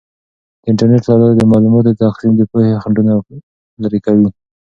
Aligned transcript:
د 0.61 0.63
انټرنیټ 0.69 1.03
له 1.09 1.15
لارې 1.21 1.35
د 1.37 1.43
معلوماتو 1.51 1.97
تقسیم 2.01 2.31
د 2.37 2.41
پوهې 2.51 2.79
خنډونه 2.83 3.13
لرې 3.83 3.99
کوي. 4.05 4.27